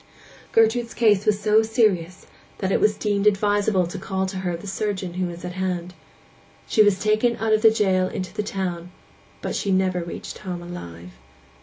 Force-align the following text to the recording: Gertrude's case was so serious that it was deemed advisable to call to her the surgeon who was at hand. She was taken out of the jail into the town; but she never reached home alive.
Gertrude's 0.51 0.95
case 0.95 1.27
was 1.27 1.39
so 1.39 1.61
serious 1.61 2.25
that 2.57 2.71
it 2.71 2.79
was 2.81 2.97
deemed 2.97 3.27
advisable 3.27 3.85
to 3.85 3.99
call 3.99 4.25
to 4.25 4.37
her 4.37 4.57
the 4.57 4.65
surgeon 4.65 5.13
who 5.13 5.27
was 5.27 5.45
at 5.45 5.51
hand. 5.53 5.93
She 6.65 6.81
was 6.81 6.99
taken 6.99 7.35
out 7.37 7.53
of 7.53 7.61
the 7.61 7.69
jail 7.69 8.07
into 8.07 8.33
the 8.33 8.41
town; 8.41 8.89
but 9.43 9.55
she 9.55 9.69
never 9.71 10.01
reached 10.03 10.39
home 10.39 10.63
alive. 10.63 11.11